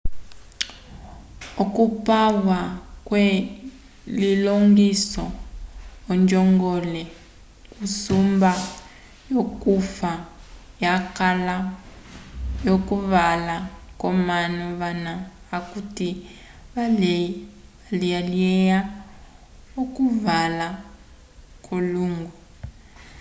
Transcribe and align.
okupwa 1.63 2.19
kwe 3.07 3.23
lilongiso 4.19 5.25
ojongole 6.11 7.01
yusumba 7.75 8.51
yo 9.31 9.41
cufa 9.61 10.11
yakala 10.83 11.55
vo 12.65 12.75
cuvala 12.87 13.55
comanu 14.01 14.65
vana 14.81 15.13
akuti 15.57 16.07
valiyeya 17.99 18.79
okuvala 19.81 20.67
cwolungo 21.65 22.31